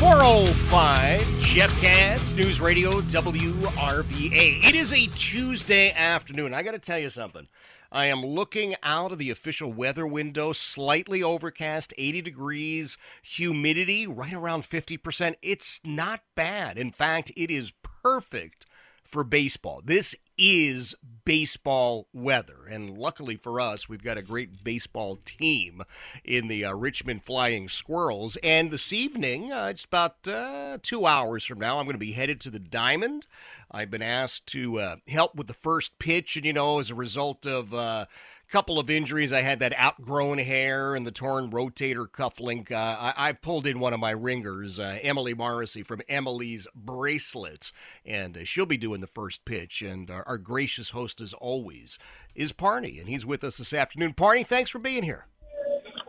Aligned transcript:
Four 0.00 0.16
oh 0.22 0.46
five 0.46 1.20
Jeff 1.40 1.78
Katz, 1.78 2.32
News 2.32 2.58
Radio 2.58 3.02
WRVA. 3.02 4.64
It 4.64 4.74
is 4.74 4.94
a 4.94 5.08
Tuesday 5.08 5.92
afternoon. 5.92 6.54
I 6.54 6.62
got 6.62 6.70
to 6.70 6.78
tell 6.78 6.98
you 6.98 7.10
something. 7.10 7.48
I 7.92 8.06
am 8.06 8.24
looking 8.24 8.76
out 8.82 9.12
of 9.12 9.18
the 9.18 9.28
official 9.28 9.70
weather 9.70 10.06
window, 10.06 10.54
slightly 10.54 11.22
overcast, 11.22 11.92
80 11.98 12.22
degrees, 12.22 12.96
humidity 13.20 14.06
right 14.06 14.32
around 14.32 14.62
50%. 14.62 15.34
It's 15.42 15.82
not 15.84 16.22
bad. 16.34 16.78
In 16.78 16.92
fact, 16.92 17.30
it 17.36 17.50
is 17.50 17.74
perfect 18.02 18.64
for 19.10 19.24
baseball. 19.24 19.82
This 19.84 20.14
is 20.38 20.94
baseball 21.24 22.06
weather. 22.12 22.66
And 22.70 22.96
luckily 22.96 23.36
for 23.36 23.60
us, 23.60 23.88
we've 23.88 24.02
got 24.02 24.16
a 24.16 24.22
great 24.22 24.64
baseball 24.64 25.16
team 25.16 25.82
in 26.24 26.48
the 26.48 26.64
uh, 26.64 26.72
Richmond 26.72 27.24
Flying 27.24 27.68
Squirrels. 27.68 28.38
And 28.42 28.70
this 28.70 28.92
evening, 28.92 29.52
uh, 29.52 29.66
it's 29.66 29.84
about 29.84 30.26
uh, 30.26 30.78
two 30.82 31.06
hours 31.06 31.44
from 31.44 31.58
now, 31.58 31.78
I'm 31.78 31.84
going 31.84 31.94
to 31.94 31.98
be 31.98 32.12
headed 32.12 32.40
to 32.40 32.50
the 32.50 32.58
Diamond. 32.58 33.26
I've 33.70 33.90
been 33.90 34.02
asked 34.02 34.46
to 34.48 34.80
uh, 34.80 34.96
help 35.08 35.34
with 35.34 35.46
the 35.46 35.52
first 35.52 35.98
pitch, 35.98 36.36
and 36.36 36.44
you 36.44 36.52
know, 36.52 36.78
as 36.78 36.90
a 36.90 36.94
result 36.94 37.46
of 37.46 37.72
uh, 37.74 38.06
couple 38.50 38.78
of 38.78 38.90
injuries. 38.90 39.32
I 39.32 39.42
had 39.42 39.60
that 39.60 39.78
outgrown 39.78 40.38
hair 40.38 40.94
and 40.94 41.06
the 41.06 41.12
torn 41.12 41.50
rotator 41.50 42.10
cuff 42.10 42.40
link. 42.40 42.72
Uh, 42.72 42.96
I, 42.98 43.28
I, 43.28 43.32
pulled 43.32 43.66
in 43.66 43.78
one 43.78 43.94
of 43.94 44.00
my 44.00 44.10
ringers, 44.10 44.78
uh, 44.78 44.98
Emily 45.02 45.34
Morrissey 45.34 45.82
from 45.84 46.02
Emily's 46.08 46.66
Bracelets, 46.74 47.72
and 48.04 48.36
uh, 48.36 48.44
she'll 48.44 48.66
be 48.66 48.76
doing 48.76 49.00
the 49.00 49.06
first 49.06 49.44
pitch. 49.44 49.82
And 49.82 50.10
our, 50.10 50.26
our, 50.26 50.38
gracious 50.38 50.90
host, 50.90 51.20
as 51.20 51.32
always, 51.32 51.98
is 52.34 52.52
Parney, 52.52 52.98
and 52.98 53.08
he's 53.08 53.24
with 53.24 53.44
us 53.44 53.58
this 53.58 53.72
afternoon. 53.72 54.14
Parney, 54.14 54.42
thanks 54.42 54.70
for 54.70 54.80
being 54.80 55.04
here. 55.04 55.26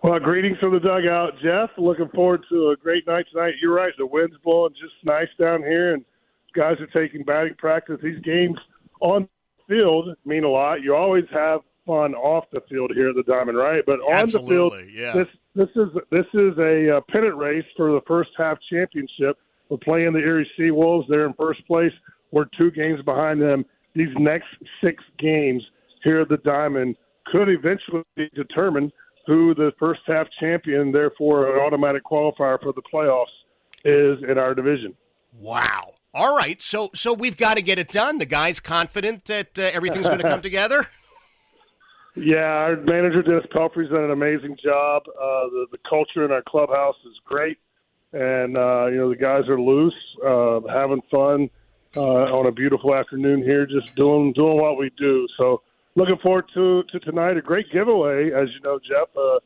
Well, 0.04 0.20
greetings 0.20 0.58
from 0.58 0.74
the 0.74 0.80
dugout, 0.80 1.34
Jeff. 1.44 1.70
Looking 1.78 2.10
forward 2.10 2.44
to 2.50 2.72
a 2.72 2.76
great 2.76 3.06
night 3.06 3.26
tonight. 3.32 3.54
You're 3.62 3.76
right, 3.76 3.94
the 4.00 4.08
wind's 4.08 4.36
blowing 4.44 4.74
just 4.74 4.96
nice 5.04 5.30
down 5.40 5.62
here, 5.62 5.94
and 5.94 6.04
guys 6.56 6.78
are 6.80 6.88
taking 6.88 7.24
batting 7.24 7.54
practice. 7.60 8.00
These 8.02 8.22
games 8.24 8.58
on 9.00 9.30
field 9.70 10.10
mean 10.26 10.44
a 10.44 10.50
lot. 10.50 10.82
You 10.82 10.96
always 10.96 11.26
have 11.32 11.62
fun 11.86 12.14
off 12.16 12.46
the 12.52 12.62
field 12.70 12.92
here 12.94 13.10
at 13.10 13.16
the 13.16 13.24
Diamond, 13.24 13.58
right? 13.58 13.84
But 13.86 14.00
on 14.00 14.14
Absolutely, 14.14 14.86
the 14.86 14.92
field, 14.92 14.92
yeah. 14.94 15.14
this 15.14 15.28
this 15.56 15.70
is 15.76 15.90
this 16.12 16.26
is 16.34 16.58
a 16.58 16.98
uh, 16.98 17.02
pennant 17.10 17.36
race 17.36 17.66
for 17.76 17.92
the 17.92 18.02
first 18.08 18.32
half 18.38 18.58
championship. 18.70 19.38
We're 19.70 19.78
playing 19.78 20.14
the 20.14 20.20
Erie 20.20 20.50
Sea 20.58 20.72
Wolves. 20.72 21.08
They're 21.10 21.26
in 21.26 21.34
first 21.34 21.66
place. 21.68 21.94
We're 22.32 22.46
two 22.58 22.72
games 22.72 23.02
behind 23.04 23.42
them. 23.42 23.66
These 23.96 24.14
next 24.18 24.48
six 24.84 25.04
games 25.20 25.64
here 26.04 26.22
at 26.22 26.30
the 26.30 26.38
Diamond 26.38 26.96
could 27.26 27.50
eventually 27.50 28.04
determine 28.36 28.92
who 29.28 29.54
the 29.54 29.72
first 29.80 30.02
half 30.08 30.28
champion, 30.40 30.92
therefore 30.92 31.56
an 31.56 31.62
automatic 31.62 32.04
qualifier 32.04 32.60
for 32.62 32.74
the 32.74 32.82
playoffs, 32.94 33.26
is 33.86 34.24
in 34.30 34.38
our 34.38 34.56
division. 34.56 34.96
Wow. 35.40 35.94
All 36.14 36.36
right, 36.36 36.62
so 36.62 36.90
so 36.94 37.14
we've 37.14 37.38
got 37.38 37.54
to 37.54 37.62
get 37.62 37.80
it 37.80 37.90
done. 37.90 38.18
The 38.18 38.26
guy's 38.26 38.60
confident 38.60 39.26
that 39.26 39.58
uh, 39.58 39.62
everything's 39.62 40.08
going 40.08 40.20
to 40.20 40.28
come 40.28 40.42
together. 40.52 40.88
Yeah, 42.16 42.40
our 42.40 42.76
manager 42.76 43.22
Dennis 43.22 43.46
Pelfrey's 43.54 43.90
done 43.90 44.04
an 44.04 44.12
amazing 44.12 44.58
job. 44.58 45.04
Uh, 45.08 45.48
the 45.48 45.68
the 45.72 45.78
culture 45.90 46.26
in 46.26 46.32
our 46.32 46.42
clubhouse 46.42 46.98
is 47.06 47.20
great, 47.24 47.58
and 48.12 48.58
uh, 48.58 48.88
you 48.88 48.98
know 48.98 49.10
the 49.10 49.16
guys 49.16 49.48
are 49.48 49.60
loose, 49.60 49.96
uh, 50.26 50.60
having 50.70 51.02
fun 51.10 51.50
uh, 51.96 52.02
on 52.02 52.48
a 52.48 52.52
beautiful 52.52 52.94
afternoon 52.94 53.42
here, 53.42 53.66
just 53.66 53.96
doing 53.96 54.34
doing 54.34 54.58
what 54.58 54.78
we 54.78 54.92
do. 54.98 55.26
So 55.38 55.62
looking 55.96 56.18
forward 56.18 56.46
to 56.54 56.84
to 56.84 57.00
tonight. 57.00 57.38
A 57.38 57.42
great 57.42 57.72
giveaway, 57.72 58.32
as 58.32 58.50
you 58.54 58.60
know, 58.62 58.80
Jeff. 58.80 59.08
Uh, 59.16 59.40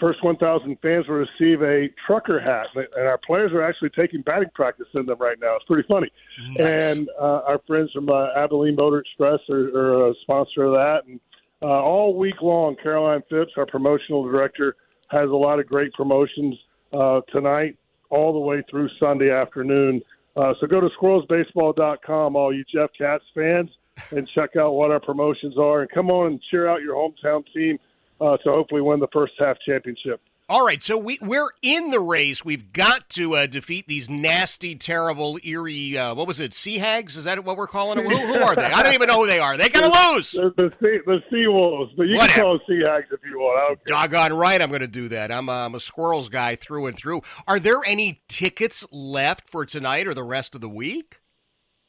first 0.00 0.22
1,000 0.22 0.78
fans 0.80 1.08
will 1.08 1.16
receive 1.16 1.60
a 1.60 1.88
trucker 2.06 2.38
hat, 2.38 2.66
and 2.74 3.06
our 3.06 3.18
players 3.18 3.52
are 3.52 3.62
actually 3.62 3.90
taking 3.90 4.22
batting 4.22 4.48
practice 4.54 4.86
in 4.94 5.06
them 5.06 5.18
right 5.18 5.38
now. 5.40 5.56
It's 5.56 5.64
pretty 5.64 5.86
funny. 5.88 6.08
Nice. 6.56 6.82
And 6.82 7.08
uh, 7.20 7.40
our 7.44 7.60
friends 7.66 7.90
from 7.92 8.08
uh, 8.08 8.28
Abilene 8.36 8.76
Motor 8.76 9.00
Express 9.00 9.40
are, 9.50 9.76
are 9.76 10.10
a 10.10 10.14
sponsor 10.22 10.64
of 10.64 10.72
that, 10.74 11.02
and 11.08 11.18
uh, 11.62 11.66
all 11.66 12.14
week 12.14 12.40
long, 12.40 12.76
Caroline 12.82 13.22
Phipps, 13.28 13.52
our 13.56 13.66
promotional 13.66 14.22
director, 14.24 14.76
has 15.08 15.28
a 15.30 15.34
lot 15.34 15.58
of 15.58 15.66
great 15.66 15.92
promotions 15.94 16.54
uh, 16.92 17.20
tonight, 17.32 17.76
all 18.10 18.32
the 18.32 18.38
way 18.38 18.62
through 18.70 18.88
Sunday 19.00 19.30
afternoon. 19.30 20.00
Uh, 20.36 20.54
so 20.60 20.66
go 20.66 20.80
to 20.80 20.88
squirrelsbaseball.com, 21.00 22.36
all 22.36 22.54
you 22.54 22.64
Jeff 22.72 22.90
Katz 22.96 23.24
fans, 23.34 23.70
and 24.10 24.28
check 24.34 24.56
out 24.56 24.74
what 24.74 24.90
our 24.90 25.00
promotions 25.00 25.58
are. 25.58 25.80
And 25.82 25.90
come 25.90 26.10
on 26.10 26.28
and 26.28 26.42
cheer 26.50 26.68
out 26.68 26.82
your 26.82 26.94
hometown 26.94 27.44
team 27.52 27.78
uh, 28.20 28.36
to 28.38 28.50
hopefully 28.50 28.80
win 28.80 29.00
the 29.00 29.08
first 29.12 29.32
half 29.38 29.56
championship. 29.66 30.20
All 30.50 30.64
right, 30.64 30.82
so 30.82 30.96
we 30.96 31.18
we're 31.20 31.50
in 31.60 31.90
the 31.90 32.00
race. 32.00 32.42
We've 32.42 32.72
got 32.72 33.10
to 33.10 33.36
uh, 33.36 33.46
defeat 33.46 33.86
these 33.86 34.08
nasty, 34.08 34.74
terrible, 34.74 35.38
Erie. 35.44 35.98
Uh, 35.98 36.14
what 36.14 36.26
was 36.26 36.40
it? 36.40 36.54
Sea 36.54 36.78
hags? 36.78 37.18
Is 37.18 37.24
that 37.24 37.44
what 37.44 37.58
we're 37.58 37.66
calling 37.66 37.98
them? 37.98 38.06
Who, 38.06 38.16
who 38.16 38.40
are 38.40 38.56
they? 38.56 38.64
I 38.64 38.82
don't 38.82 38.94
even 38.94 39.08
know 39.08 39.24
who 39.24 39.26
they 39.30 39.40
are. 39.40 39.58
They 39.58 39.68
gotta 39.68 40.14
lose. 40.14 40.30
The, 40.30 40.50
the, 40.56 40.70
sea, 40.80 41.00
the 41.04 41.18
sea 41.30 41.46
wolves, 41.48 41.92
but 41.98 42.04
you 42.04 42.16
Whatever. 42.16 42.32
can 42.32 42.42
call 42.44 42.52
them 42.52 42.60
sea 42.66 42.82
hags 42.82 43.08
if 43.12 43.20
you 43.28 43.38
want. 43.38 43.78
Doggone 43.84 44.32
right, 44.32 44.62
I'm 44.62 44.70
going 44.70 44.80
to 44.80 44.86
do 44.86 45.10
that. 45.10 45.30
I'm, 45.30 45.50
uh, 45.50 45.66
I'm 45.66 45.74
a 45.74 45.80
squirrels 45.80 46.30
guy 46.30 46.56
through 46.56 46.86
and 46.86 46.96
through. 46.96 47.20
Are 47.46 47.60
there 47.60 47.84
any 47.84 48.22
tickets 48.26 48.86
left 48.90 49.46
for 49.46 49.66
tonight 49.66 50.06
or 50.06 50.14
the 50.14 50.24
rest 50.24 50.54
of 50.54 50.62
the 50.62 50.68
week? 50.70 51.20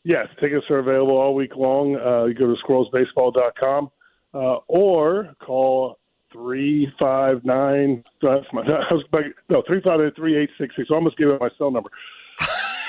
Yes, 0.04 0.28
tickets 0.42 0.66
are 0.70 0.80
available 0.80 1.16
all 1.16 1.34
week 1.34 1.56
long. 1.56 1.96
Uh, 1.96 2.26
you 2.26 2.34
go 2.34 2.54
to 2.54 2.56
squirrelsbaseball.com 2.68 3.90
uh, 4.34 4.58
or 4.68 5.34
call 5.42 5.99
three 6.32 6.92
five 7.00 7.44
nine. 7.44 8.04
That's 8.22 8.46
my 8.54 8.62
I 8.62 8.94
was 8.94 9.06
back, 9.12 9.26
no 9.50 9.64
three 9.66 9.82
five 9.82 10.02
eight 10.02 10.16
three 10.16 10.38
eight 10.38 10.50
six 10.58 10.76
six. 10.76 10.90
I 10.92 10.96
almost 10.96 11.18
gave 11.18 11.30
out 11.30 11.40
my 11.40 11.50
cell 11.58 11.72
number. 11.72 11.90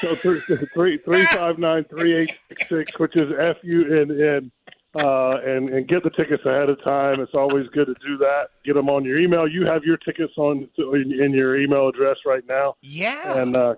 So 0.01 0.15
three 0.17 0.41
three 0.41 0.99
three 0.99 1.27
five 1.27 1.59
nine 1.59 1.84
three 1.84 2.17
eight 2.17 2.34
six 2.49 2.69
six, 2.69 2.99
which 2.99 3.17
is 3.17 3.33
F 3.39 3.56
U 3.62 4.00
N 4.00 4.21
N. 4.21 4.53
Uh, 4.93 5.39
and 5.47 5.71
and 5.71 5.87
get 5.87 6.03
the 6.03 6.11
tickets 6.11 6.45
ahead 6.45 6.69
of 6.69 6.83
time. 6.83 7.21
It's 7.21 7.34
always 7.34 7.69
good 7.69 7.87
to 7.87 7.95
do 8.05 8.19
that. 8.19 8.49
Get 8.65 8.75
them 8.75 8.89
on 8.89 9.05
your 9.05 9.21
email. 9.21 9.47
You 9.47 9.65
have 9.67 9.84
your 9.84 9.97
tickets 9.97 10.33
on 10.37 10.69
in, 10.79 11.12
in 11.12 11.33
your 11.33 11.61
email 11.61 11.89
address 11.89 12.17
right 12.27 12.43
now. 12.49 12.75
Yeah. 12.83 13.41
And 13.41 13.56
uh, 13.56 13.77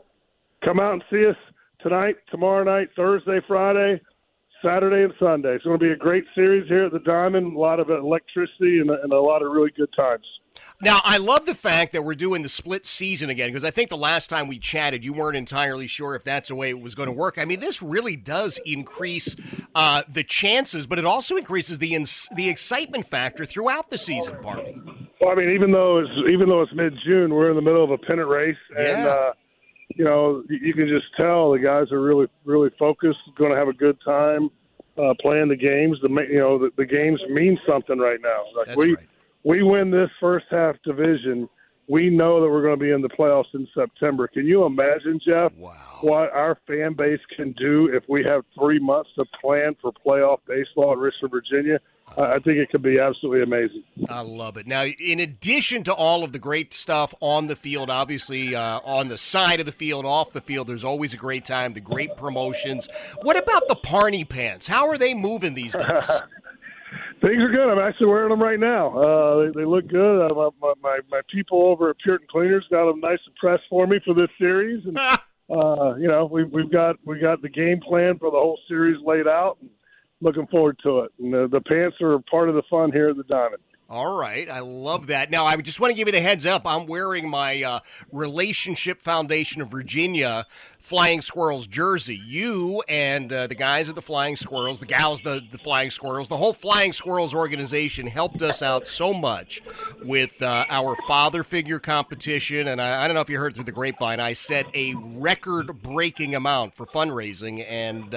come 0.64 0.80
out 0.80 0.94
and 0.94 1.04
see 1.10 1.26
us 1.26 1.36
tonight, 1.80 2.16
tomorrow 2.30 2.64
night, 2.64 2.88
Thursday, 2.96 3.40
Friday, 3.46 4.00
Saturday, 4.62 5.04
and 5.04 5.12
Sunday. 5.18 5.54
It's 5.54 5.64
going 5.64 5.78
to 5.78 5.84
be 5.84 5.92
a 5.92 5.96
great 5.96 6.24
series 6.34 6.68
here 6.68 6.84
at 6.84 6.92
the 6.92 7.00
Diamond. 7.00 7.54
A 7.54 7.58
lot 7.58 7.80
of 7.80 7.90
electricity 7.90 8.78
and, 8.80 8.90
and 8.90 9.12
a 9.12 9.20
lot 9.20 9.42
of 9.42 9.50
really 9.52 9.70
good 9.76 9.90
times. 9.96 10.24
Now, 10.80 10.98
I 11.04 11.18
love 11.18 11.46
the 11.46 11.54
fact 11.54 11.92
that 11.92 12.02
we're 12.02 12.16
doing 12.16 12.42
the 12.42 12.48
split 12.48 12.86
season 12.86 13.30
again 13.30 13.48
because 13.50 13.62
I 13.62 13.70
think 13.70 13.88
the 13.88 13.96
last 13.96 14.28
time 14.28 14.48
we 14.48 14.58
chatted, 14.58 15.04
you 15.04 15.12
weren't 15.12 15.36
entirely 15.36 15.86
sure 15.86 16.16
if 16.16 16.24
that's 16.24 16.48
the 16.48 16.56
way 16.56 16.70
it 16.70 16.80
was 16.80 16.96
going 16.96 17.06
to 17.06 17.12
work. 17.12 17.38
I 17.38 17.44
mean, 17.44 17.60
this 17.60 17.80
really 17.80 18.16
does 18.16 18.58
increase 18.66 19.36
uh, 19.76 20.02
the 20.08 20.24
chances, 20.24 20.88
but 20.88 20.98
it 20.98 21.06
also 21.06 21.36
increases 21.36 21.78
the 21.78 21.94
ins- 21.94 22.28
the 22.34 22.48
excitement 22.48 23.06
factor 23.06 23.46
throughout 23.46 23.90
the 23.90 23.98
season, 23.98 24.36
Parney. 24.42 24.76
Well, 25.20 25.30
I 25.30 25.34
mean, 25.36 25.50
even 25.50 25.70
though 25.70 25.98
it's 25.98 26.10
even 26.28 26.48
though 26.48 26.62
it's 26.62 26.72
mid 26.74 26.94
June, 27.06 27.32
we're 27.32 27.50
in 27.50 27.56
the 27.56 27.62
middle 27.62 27.84
of 27.84 27.90
a 27.92 27.98
pennant 27.98 28.28
race, 28.28 28.56
and 28.76 28.86
Yeah. 29.04 29.06
uh, 29.06 29.32
you 29.94 30.04
know 30.04 30.42
you 30.50 30.74
can 30.74 30.88
just 30.88 31.06
tell 31.16 31.52
the 31.52 31.60
guys 31.60 31.92
are 31.92 32.00
really 32.02 32.26
really 32.44 32.70
focused, 32.76 33.20
going 33.36 33.52
to 33.52 33.56
have 33.56 33.68
a 33.68 33.72
good 33.72 33.96
time 34.04 34.50
uh, 34.98 35.14
playing 35.20 35.48
the 35.48 35.56
games. 35.56 35.98
The 36.02 36.08
ma- 36.08 36.22
you 36.22 36.38
know 36.38 36.58
the, 36.58 36.70
the 36.76 36.86
games 36.86 37.20
mean 37.30 37.58
something 37.66 37.98
right 37.98 38.20
now. 38.22 38.44
Like 38.56 38.68
That's 38.68 38.78
we 38.78 38.96
right. 38.96 39.08
we 39.44 39.62
win 39.62 39.90
this 39.90 40.10
first 40.20 40.46
half 40.50 40.76
division, 40.84 41.48
we 41.88 42.10
know 42.10 42.40
that 42.40 42.48
we're 42.48 42.62
going 42.62 42.78
to 42.78 42.84
be 42.84 42.90
in 42.90 43.02
the 43.02 43.08
playoffs 43.08 43.54
in 43.54 43.66
September. 43.74 44.28
Can 44.28 44.46
you 44.46 44.64
imagine, 44.64 45.20
Jeff, 45.24 45.52
wow. 45.56 45.74
what 46.00 46.32
our 46.32 46.58
fan 46.66 46.94
base 46.94 47.20
can 47.36 47.52
do 47.52 47.90
if 47.92 48.04
we 48.08 48.24
have 48.24 48.44
three 48.58 48.78
months 48.78 49.10
to 49.16 49.24
plan 49.40 49.76
for 49.80 49.92
playoff 49.92 50.38
baseball 50.46 50.92
in 50.92 50.98
Richmond, 50.98 51.32
Virginia? 51.32 51.80
I 52.16 52.38
think 52.40 52.58
it 52.58 52.70
could 52.70 52.82
be 52.82 52.98
absolutely 52.98 53.42
amazing. 53.42 53.84
I 54.08 54.20
love 54.20 54.56
it. 54.58 54.66
Now, 54.66 54.84
in 54.84 55.18
addition 55.20 55.82
to 55.84 55.94
all 55.94 56.24
of 56.24 56.32
the 56.32 56.38
great 56.38 56.74
stuff 56.74 57.14
on 57.20 57.46
the 57.46 57.56
field, 57.56 57.88
obviously 57.88 58.54
uh, 58.54 58.80
on 58.84 59.08
the 59.08 59.16
side 59.16 59.60
of 59.60 59.66
the 59.66 59.72
field, 59.72 60.04
off 60.04 60.32
the 60.32 60.42
field, 60.42 60.66
there's 60.66 60.84
always 60.84 61.14
a 61.14 61.16
great 61.16 61.46
time, 61.46 61.72
the 61.72 61.80
great 61.80 62.16
promotions. 62.16 62.86
What 63.22 63.36
about 63.36 63.66
the 63.68 63.76
Parney 63.76 64.24
pants? 64.24 64.66
How 64.66 64.88
are 64.88 64.98
they 64.98 65.14
moving 65.14 65.54
these 65.54 65.72
days? 65.72 66.10
Things 67.22 67.38
are 67.38 67.50
good. 67.50 67.70
I'm 67.70 67.78
actually 67.78 68.08
wearing 68.08 68.30
them 68.30 68.42
right 68.42 68.58
now. 68.58 68.98
Uh, 68.98 69.44
they, 69.44 69.60
they 69.60 69.64
look 69.64 69.86
good. 69.86 70.30
Uh, 70.30 70.50
my, 70.60 70.72
my 70.82 70.98
my 71.08 71.20
people 71.32 71.62
over 71.62 71.90
at 71.90 71.96
Puritan 71.98 72.26
Cleaners 72.28 72.66
got 72.70 72.90
them 72.90 73.00
nice 73.00 73.20
and 73.26 73.34
pressed 73.36 73.62
for 73.70 73.86
me 73.86 74.00
for 74.04 74.12
this 74.12 74.28
series, 74.38 74.84
and 74.84 74.98
uh, 74.98 75.94
you 75.96 76.08
know 76.08 76.28
we, 76.30 76.44
we've 76.44 76.70
got 76.70 76.96
we 77.04 77.20
got 77.20 77.40
the 77.40 77.48
game 77.48 77.80
plan 77.80 78.18
for 78.18 78.30
the 78.30 78.36
whole 78.36 78.58
series 78.68 78.98
laid 79.04 79.28
out. 79.28 79.58
And 79.60 79.70
looking 80.22 80.46
forward 80.46 80.78
to 80.84 81.00
it. 81.00 81.12
And 81.18 81.34
the, 81.34 81.48
the 81.50 81.60
pants 81.60 81.96
are 82.00 82.18
part 82.30 82.48
of 82.48 82.54
the 82.54 82.62
fun 82.70 82.92
here 82.92 83.10
at 83.10 83.16
the 83.16 83.24
Diamond. 83.24 83.62
All 83.92 84.16
right, 84.16 84.50
I 84.50 84.60
love 84.60 85.08
that. 85.08 85.30
Now, 85.30 85.44
I 85.44 85.54
just 85.56 85.78
want 85.78 85.90
to 85.90 85.94
give 85.94 86.08
you 86.08 86.12
the 86.12 86.20
heads 86.22 86.46
up. 86.46 86.66
I'm 86.66 86.86
wearing 86.86 87.28
my 87.28 87.62
uh, 87.62 87.80
Relationship 88.10 89.02
Foundation 89.02 89.60
of 89.60 89.68
Virginia 89.68 90.46
Flying 90.78 91.20
Squirrels 91.20 91.66
jersey. 91.66 92.16
You 92.16 92.82
and 92.88 93.30
uh, 93.30 93.48
the 93.48 93.54
guys 93.54 93.90
at 93.90 93.94
the 93.94 94.00
Flying 94.00 94.36
Squirrels, 94.36 94.80
the 94.80 94.86
gals, 94.86 95.20
the, 95.20 95.42
the 95.52 95.58
Flying 95.58 95.90
Squirrels, 95.90 96.30
the 96.30 96.38
whole 96.38 96.54
Flying 96.54 96.94
Squirrels 96.94 97.34
organization 97.34 98.06
helped 98.06 98.40
us 98.40 98.62
out 98.62 98.88
so 98.88 99.12
much 99.12 99.60
with 100.02 100.40
uh, 100.40 100.64
our 100.70 100.96
father 101.06 101.42
figure 101.42 101.78
competition. 101.78 102.68
And 102.68 102.80
I, 102.80 103.04
I, 103.04 103.06
don't 103.06 103.14
know 103.14 103.20
if 103.20 103.28
you 103.28 103.38
heard 103.38 103.54
through 103.54 103.64
the 103.64 103.72
grapevine, 103.72 104.20
I 104.20 104.32
set 104.32 104.64
a 104.72 104.94
record 104.94 105.82
breaking 105.82 106.34
amount 106.34 106.76
for 106.76 106.86
fundraising. 106.86 107.62
And 107.68 108.14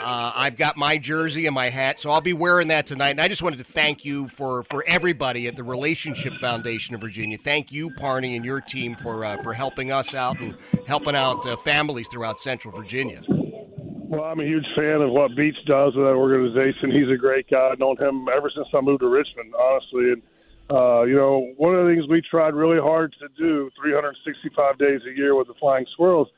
uh, 0.00 0.32
I've 0.34 0.56
got 0.56 0.76
my 0.76 0.96
jersey 0.98 1.46
and 1.46 1.54
my 1.54 1.70
hat, 1.70 1.98
so 1.98 2.10
I'll 2.10 2.20
be 2.20 2.32
wearing 2.32 2.68
that 2.68 2.86
tonight. 2.86 3.10
And 3.10 3.20
I 3.20 3.28
just 3.28 3.42
wanted 3.42 3.58
to 3.58 3.64
thank 3.64 4.04
you 4.04 4.28
for, 4.28 4.62
for 4.62 4.84
everybody 4.86 5.46
at 5.46 5.56
the 5.56 5.64
Relationship 5.64 6.34
Foundation 6.34 6.94
of 6.94 7.00
Virginia. 7.00 7.36
Thank 7.36 7.72
you, 7.72 7.90
Parney, 7.90 8.36
and 8.36 8.44
your 8.44 8.60
team 8.60 8.94
for 8.96 9.24
uh, 9.24 9.42
for 9.42 9.52
helping 9.52 9.90
us 9.90 10.14
out 10.14 10.40
and 10.40 10.56
helping 10.86 11.16
out 11.16 11.46
uh, 11.46 11.56
families 11.56 12.08
throughout 12.08 12.40
Central 12.40 12.74
Virginia. 12.74 13.22
Well, 13.28 14.24
I'm 14.24 14.40
a 14.40 14.44
huge 14.44 14.66
fan 14.74 15.02
of 15.02 15.10
what 15.10 15.36
Beach 15.36 15.56
does 15.66 15.94
with 15.94 16.04
that 16.04 16.14
organization. 16.14 16.90
He's 16.90 17.10
a 17.10 17.18
great 17.18 17.48
guy. 17.50 17.70
I've 17.72 17.78
known 17.78 17.96
him 17.98 18.26
ever 18.34 18.50
since 18.54 18.68
I 18.72 18.80
moved 18.80 19.00
to 19.00 19.08
Richmond, 19.08 19.54
honestly. 19.54 20.12
And 20.12 20.22
uh, 20.70 21.02
you 21.02 21.16
know, 21.16 21.52
one 21.56 21.74
of 21.74 21.86
the 21.86 21.92
things 21.92 22.08
we 22.08 22.22
tried 22.22 22.54
really 22.54 22.80
hard 22.80 23.14
to 23.20 23.28
do 23.36 23.70
365 23.80 24.78
days 24.78 25.00
a 25.06 25.16
year 25.16 25.34
with 25.34 25.48
the 25.48 25.54
Flying 25.54 25.86
Squirrels 25.92 26.28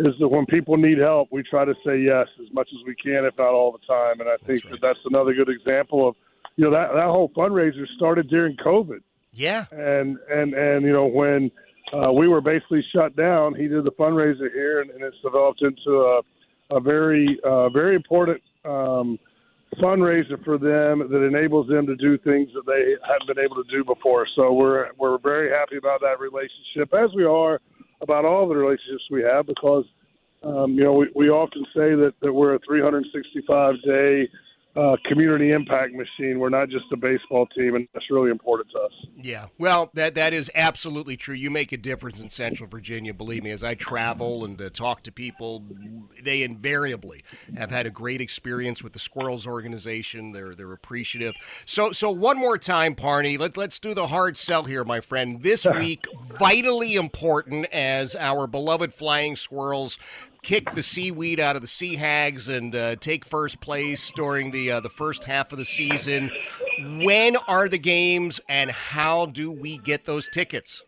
is 0.00 0.14
that 0.18 0.28
when 0.28 0.46
people 0.46 0.76
need 0.76 0.98
help, 0.98 1.28
we 1.30 1.42
try 1.42 1.64
to 1.64 1.74
say 1.84 2.00
yes 2.00 2.26
as 2.40 2.52
much 2.52 2.68
as 2.72 2.86
we 2.86 2.94
can, 2.94 3.24
if 3.24 3.36
not 3.36 3.52
all 3.52 3.72
the 3.72 3.86
time. 3.86 4.20
And 4.20 4.28
I 4.28 4.36
think 4.46 4.62
that's 4.62 4.64
right. 4.64 4.72
that 4.72 4.80
that's 4.80 4.98
another 5.04 5.34
good 5.34 5.48
example 5.48 6.08
of, 6.08 6.16
you 6.56 6.64
know, 6.64 6.70
that 6.70 6.92
that 6.94 7.06
whole 7.06 7.30
fundraiser 7.36 7.86
started 7.96 8.28
during 8.28 8.56
COVID. 8.56 9.00
Yeah. 9.32 9.66
And 9.70 10.18
and 10.30 10.54
and 10.54 10.84
you 10.84 10.92
know 10.92 11.06
when 11.06 11.50
uh, 11.92 12.12
we 12.12 12.28
were 12.28 12.40
basically 12.40 12.84
shut 12.94 13.14
down, 13.16 13.54
he 13.54 13.68
did 13.68 13.84
the 13.84 13.92
fundraiser 13.92 14.50
here, 14.52 14.80
and, 14.80 14.90
and 14.90 15.02
it's 15.02 15.20
developed 15.22 15.62
into 15.62 15.90
a 15.90 16.22
a 16.74 16.80
very 16.80 17.38
uh, 17.44 17.68
very 17.68 17.94
important. 17.94 18.42
Um, 18.64 19.18
fundraiser 19.80 20.42
for 20.44 20.58
them 20.58 20.98
that 20.98 21.24
enables 21.24 21.68
them 21.68 21.86
to 21.86 21.94
do 21.94 22.18
things 22.18 22.50
that 22.54 22.66
they 22.66 22.96
haven't 23.06 23.28
been 23.28 23.42
able 23.42 23.54
to 23.62 23.70
do 23.70 23.84
before. 23.84 24.26
So 24.34 24.52
we're 24.52 24.88
we're 24.98 25.18
very 25.18 25.50
happy 25.50 25.76
about 25.76 26.00
that 26.00 26.18
relationship, 26.18 26.92
as 26.92 27.14
we 27.14 27.24
are 27.24 27.60
about 28.00 28.24
all 28.24 28.48
the 28.48 28.54
relationships 28.54 29.04
we 29.10 29.22
have 29.22 29.46
because 29.46 29.84
um, 30.42 30.72
you 30.72 30.84
know 30.84 30.94
we, 30.94 31.08
we 31.14 31.28
often 31.28 31.64
say 31.74 31.94
that, 31.94 32.12
that 32.22 32.32
we're 32.32 32.54
a 32.54 32.58
365 32.60 33.74
day 33.84 34.28
uh, 34.76 34.96
community 35.06 35.50
impact 35.50 35.92
machine. 35.94 36.38
We're 36.38 36.48
not 36.48 36.68
just 36.68 36.84
a 36.92 36.96
baseball 36.96 37.46
team, 37.46 37.74
and 37.74 37.88
that's 37.92 38.06
really 38.08 38.30
important 38.30 38.70
to 38.70 38.78
us. 38.78 38.92
Yeah, 39.16 39.46
well, 39.58 39.90
that 39.94 40.14
that 40.14 40.32
is 40.32 40.50
absolutely 40.54 41.16
true. 41.16 41.34
You 41.34 41.50
make 41.50 41.72
a 41.72 41.76
difference 41.76 42.20
in 42.20 42.30
Central 42.30 42.68
Virginia. 42.68 43.12
Believe 43.12 43.42
me, 43.42 43.50
as 43.50 43.64
I 43.64 43.74
travel 43.74 44.44
and 44.44 44.60
uh, 44.60 44.70
talk 44.70 45.02
to 45.04 45.12
people, 45.12 45.64
they 46.22 46.42
invariably 46.42 47.22
have 47.56 47.70
had 47.70 47.86
a 47.86 47.90
great 47.90 48.20
experience 48.20 48.82
with 48.82 48.92
the 48.92 49.00
Squirrels 49.00 49.46
organization. 49.46 50.32
They're 50.32 50.54
they're 50.54 50.72
appreciative. 50.72 51.34
So 51.64 51.90
so 51.90 52.10
one 52.10 52.38
more 52.38 52.56
time, 52.56 52.94
Parney. 52.94 53.36
Let 53.36 53.56
let's 53.56 53.80
do 53.80 53.92
the 53.92 54.06
hard 54.06 54.36
sell 54.36 54.64
here, 54.64 54.84
my 54.84 55.00
friend. 55.00 55.42
This 55.42 55.66
week, 55.78 56.04
vitally 56.38 56.94
important 56.94 57.66
as 57.66 58.14
our 58.14 58.46
beloved 58.46 58.94
Flying 58.94 59.34
Squirrels 59.34 59.98
kick 60.42 60.70
the 60.72 60.82
seaweed 60.82 61.40
out 61.40 61.56
of 61.56 61.62
the 61.62 61.68
sea 61.68 61.96
hags 61.96 62.48
and 62.48 62.74
uh, 62.74 62.96
take 62.96 63.24
first 63.24 63.60
place 63.60 64.10
during 64.14 64.50
the 64.50 64.70
uh, 64.70 64.80
the 64.80 64.90
first 64.90 65.24
half 65.24 65.52
of 65.52 65.58
the 65.58 65.64
season. 65.64 66.30
When 67.02 67.36
are 67.48 67.68
the 67.68 67.78
games, 67.78 68.40
and 68.48 68.70
how 68.70 69.26
do 69.26 69.50
we 69.50 69.78
get 69.78 70.04
those 70.04 70.28
tickets? 70.28 70.82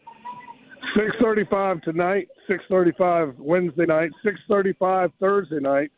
Six 0.97 1.17
thirty-five 1.23 1.83
tonight. 1.83 2.29
Six 2.49 2.63
thirty-five 2.69 3.37
Wednesday 3.39 3.87
night. 3.87 4.11
Six 4.25 4.39
thirty-five 4.49 5.11
Thursday 5.21 5.61
night. 5.61 5.91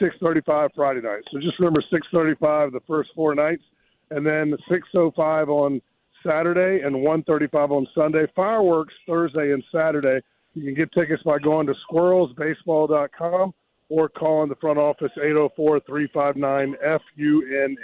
Six 0.00 0.14
thirty-five 0.20 0.70
Friday 0.74 1.00
night. 1.00 1.22
So 1.30 1.38
just 1.38 1.58
remember 1.58 1.82
six 1.90 2.06
thirty-five 2.12 2.72
the 2.72 2.80
first 2.86 3.10
four 3.14 3.34
nights, 3.34 3.62
and 4.10 4.26
then 4.26 4.54
six 4.70 4.88
oh 4.94 5.12
five 5.16 5.48
on 5.48 5.80
Saturday 6.26 6.84
and 6.84 7.02
one 7.02 7.22
thirty-five 7.24 7.70
on 7.70 7.86
Sunday. 7.94 8.26
Fireworks 8.34 8.94
Thursday 9.06 9.52
and 9.52 9.62
Saturday 9.72 10.20
you 10.54 10.64
can 10.64 10.74
get 10.74 10.92
tickets 10.92 11.22
by 11.22 11.38
going 11.38 11.66
to 11.66 11.74
squirrelsbaseball.com 11.90 13.54
or 13.88 14.08
calling 14.08 14.48
the 14.48 14.56
front 14.56 14.78
office 14.78 15.12
804 15.16 15.80
359 15.80 16.76
FUNN. 16.82 17.76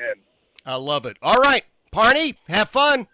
I 0.64 0.74
love 0.76 1.06
it. 1.06 1.16
All 1.22 1.40
right, 1.40 1.64
Parney, 1.92 2.36
have 2.48 2.68
fun. 2.68 3.06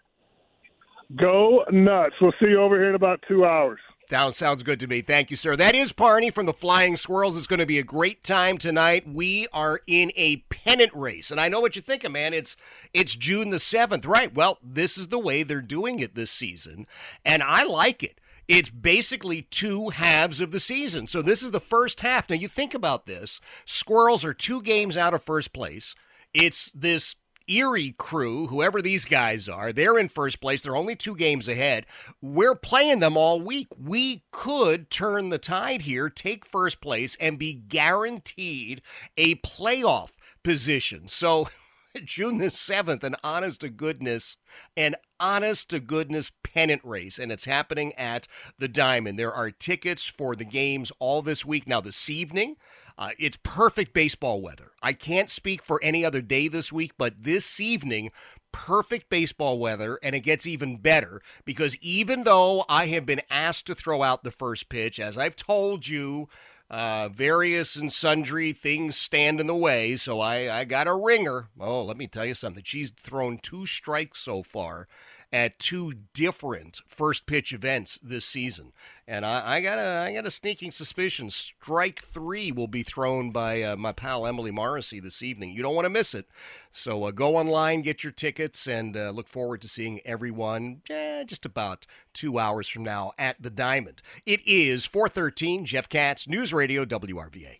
Go 1.15 1.63
nuts. 1.71 2.15
We'll 2.19 2.33
see 2.39 2.49
you 2.49 2.61
over 2.61 2.77
here 2.77 2.89
in 2.89 2.95
about 2.95 3.23
two 3.27 3.45
hours. 3.45 3.79
Sounds 4.09 4.37
sounds 4.37 4.61
good 4.61 4.79
to 4.81 4.87
me. 4.87 5.01
Thank 5.01 5.31
you, 5.31 5.37
sir. 5.37 5.55
That 5.55 5.73
is 5.73 5.91
Parney 5.91 6.29
from 6.29 6.45
the 6.45 6.53
Flying 6.53 6.95
Squirrels. 6.95 7.35
It's 7.35 7.47
going 7.47 7.59
to 7.59 7.65
be 7.65 7.79
a 7.79 7.83
great 7.83 8.23
time 8.23 8.59
tonight. 8.59 9.07
We 9.07 9.47
are 9.51 9.81
in 9.87 10.11
a 10.15 10.37
pennant 10.49 10.91
race, 10.93 11.31
and 11.31 11.41
I 11.41 11.49
know 11.49 11.59
what 11.59 11.75
you're 11.75 11.81
thinking, 11.81 12.11
man. 12.11 12.31
It's 12.31 12.55
it's 12.93 13.15
June 13.15 13.49
the 13.49 13.57
seventh, 13.57 14.05
right? 14.05 14.33
Well, 14.33 14.59
this 14.61 14.99
is 14.99 15.07
the 15.07 15.17
way 15.17 15.41
they're 15.41 15.59
doing 15.59 15.97
it 15.99 16.13
this 16.13 16.29
season, 16.29 16.85
and 17.25 17.41
I 17.41 17.63
like 17.63 18.03
it. 18.03 18.19
It's 18.47 18.69
basically 18.69 19.43
two 19.43 19.89
halves 19.89 20.39
of 20.39 20.51
the 20.51 20.59
season. 20.59 21.07
So 21.07 21.21
this 21.21 21.41
is 21.41 21.51
the 21.51 21.59
first 21.59 22.01
half. 22.01 22.29
Now 22.29 22.35
you 22.35 22.47
think 22.47 22.73
about 22.73 23.05
this. 23.05 23.39
Squirrels 23.65 24.23
are 24.23 24.33
two 24.33 24.61
games 24.61 24.97
out 24.97 25.13
of 25.13 25.23
first 25.23 25.53
place. 25.53 25.95
It's 26.33 26.71
this 26.71 27.15
Erie 27.47 27.93
crew, 27.97 28.47
whoever 28.47 28.81
these 28.81 29.05
guys 29.05 29.47
are, 29.47 29.71
they're 29.71 29.99
in 29.99 30.09
first 30.09 30.41
place. 30.41 30.61
They're 30.61 30.75
only 30.75 30.95
two 30.95 31.15
games 31.15 31.47
ahead. 31.47 31.85
We're 32.21 32.55
playing 32.55 32.99
them 32.99 33.17
all 33.17 33.39
week. 33.39 33.67
We 33.79 34.23
could 34.31 34.89
turn 34.89 35.29
the 35.29 35.37
tide 35.37 35.83
here, 35.83 36.09
take 36.09 36.45
first 36.45 36.81
place, 36.81 37.15
and 37.19 37.37
be 37.37 37.53
guaranteed 37.53 38.81
a 39.17 39.35
playoff 39.35 40.11
position. 40.43 41.07
So 41.07 41.49
June 42.03 42.39
the 42.39 42.47
7th, 42.47 43.03
an 43.03 43.15
honest 43.23 43.61
to 43.61 43.69
goodness, 43.69 44.37
an 44.75 44.95
honest 45.19 45.69
to 45.69 45.79
goodness 45.79 46.31
pennant 46.43 46.81
race, 46.83 47.17
and 47.19 47.31
it's 47.31 47.45
happening 47.45 47.93
at 47.93 48.27
the 48.59 48.67
Diamond. 48.67 49.17
There 49.17 49.33
are 49.33 49.51
tickets 49.51 50.05
for 50.05 50.35
the 50.35 50.45
games 50.45 50.91
all 50.99 51.21
this 51.21 51.45
week. 51.45 51.67
Now, 51.67 51.81
this 51.81 52.09
evening, 52.09 52.57
uh, 52.97 53.11
it's 53.17 53.37
perfect 53.43 53.93
baseball 53.93 54.41
weather. 54.41 54.71
I 54.81 54.93
can't 54.93 55.29
speak 55.29 55.63
for 55.63 55.79
any 55.83 56.03
other 56.03 56.21
day 56.21 56.47
this 56.47 56.71
week, 56.71 56.93
but 56.97 57.23
this 57.23 57.59
evening, 57.59 58.11
perfect 58.51 59.09
baseball 59.09 59.59
weather, 59.59 59.99
and 60.01 60.15
it 60.15 60.21
gets 60.21 60.47
even 60.47 60.77
better 60.77 61.21
because 61.43 61.77
even 61.77 62.23
though 62.23 62.65
I 62.67 62.87
have 62.87 63.05
been 63.05 63.21
asked 63.29 63.67
to 63.67 63.75
throw 63.75 64.01
out 64.03 64.23
the 64.23 64.31
first 64.31 64.69
pitch, 64.69 64.99
as 64.99 65.17
I've 65.17 65.35
told 65.35 65.87
you, 65.87 66.29
uh, 66.69 67.09
various 67.09 67.75
and 67.75 67.91
sundry 67.91 68.53
things 68.53 68.97
stand 68.97 69.39
in 69.39 69.47
the 69.47 69.55
way, 69.55 69.95
so 69.95 70.19
I, 70.19 70.59
I 70.59 70.63
got 70.63 70.87
a 70.87 70.95
ringer. 70.95 71.49
Oh, 71.59 71.83
let 71.83 71.97
me 71.97 72.07
tell 72.07 72.25
you 72.25 72.33
something. 72.33 72.63
She's 72.65 72.91
thrown 72.91 73.37
two 73.37 73.65
strikes 73.65 74.19
so 74.19 74.43
far 74.43 74.87
at 75.35 75.59
two 75.59 75.91
different 76.13 76.79
first 76.87 77.25
pitch 77.25 77.51
events 77.51 77.99
this 78.01 78.25
season. 78.25 78.71
And 79.05 79.25
I, 79.25 79.57
I 79.57 79.61
got 79.61 79.77
a 79.77 80.05
I 80.07 80.13
got 80.13 80.25
a 80.25 80.31
sneaking 80.31 80.71
suspicion 80.71 81.29
strike 81.29 82.01
three 82.01 82.53
will 82.53 82.69
be 82.69 82.83
thrown 82.83 83.31
by 83.31 83.61
uh, 83.61 83.75
my 83.75 83.91
pal 83.91 84.25
Emily 84.25 84.49
Morrissey 84.49 85.01
this 85.01 85.21
evening. 85.21 85.51
You 85.51 85.61
don't 85.61 85.75
want 85.75 85.87
to 85.87 85.89
miss 85.89 86.13
it. 86.13 86.27
So 86.71 87.03
uh, 87.03 87.11
go 87.11 87.35
online, 87.35 87.81
get 87.81 88.01
your 88.01 88.13
tickets, 88.13 88.65
and 88.65 88.95
uh, 88.95 89.09
look 89.09 89.27
forward 89.27 89.61
to 89.63 89.67
seeing 89.67 89.99
everyone 90.05 90.81
eh, 90.89 91.25
just 91.25 91.45
about 91.45 91.85
two 92.13 92.39
hours 92.39 92.69
from 92.69 92.83
now 92.83 93.11
at 93.19 93.41
the 93.41 93.49
Diamond. 93.49 94.01
It 94.25 94.39
is 94.47 94.85
413 94.85 95.65
Jeff 95.65 95.89
Katz 95.89 96.29
News 96.29 96.53
Radio 96.53 96.85
WRVA. 96.85 97.59